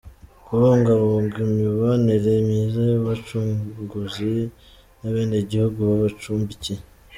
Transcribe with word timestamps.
–Kubungabunga 0.45 1.35
imibanire 1.47 2.33
myiza 2.47 2.81
y’Abacunguzi 2.91 4.33
n’abenegihugu 4.99 5.77
babacumbikiye; 5.89 6.81